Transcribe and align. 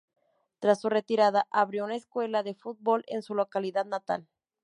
Tras 0.57 0.81
su 0.81 0.89
retirada, 0.89 1.47
abrió 1.51 1.83
una 1.85 1.95
escuela 1.95 2.41
de 2.41 2.55
fútbol 2.55 3.03
en 3.05 3.21
su 3.21 3.35
localidad 3.35 3.85
natal. 3.85 4.27